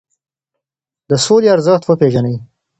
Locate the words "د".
1.09-1.11